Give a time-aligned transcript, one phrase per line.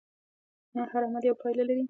[0.91, 1.79] هر عمل یوه پایله لري.